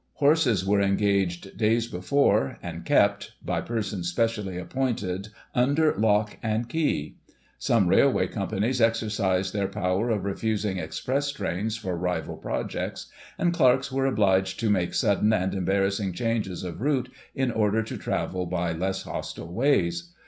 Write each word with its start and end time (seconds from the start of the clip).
Horses 0.15 0.65
were 0.65 0.81
engaged 0.81 1.55
days 1.55 1.85
before, 1.85 2.57
and 2.63 2.83
kept, 2.83 3.33
by 3.45 3.61
persons 3.61 4.09
specially 4.09 4.57
appointed, 4.57 5.27
under 5.53 5.93
lock 5.93 6.37
and 6.41 6.67
key. 6.67 7.17
Some 7.59 7.87
railway 7.87 8.25
companies 8.25 8.81
exercised 8.81 9.53
their 9.53 9.67
power 9.67 10.09
of 10.09 10.25
refusing 10.25 10.79
express 10.79 11.31
trains 11.31 11.77
for 11.77 11.95
rival 11.95 12.37
projects, 12.37 13.11
and 13.37 13.53
clerks 13.53 13.91
were 13.91 14.07
obliged 14.07 14.59
to 14.61 14.71
make 14.71 14.95
sudden 14.95 15.31
and 15.33 15.53
embarrassing 15.53 16.13
changes 16.13 16.63
of 16.63 16.81
route, 16.81 17.09
in 17.35 17.51
order 17.51 17.83
to 17.83 17.95
travel 17.95 18.47
by 18.47 18.73
less 18.73 19.03
hostile 19.03 19.53
ways. 19.53 20.13